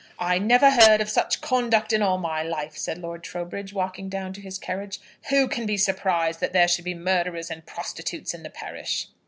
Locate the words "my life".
2.17-2.75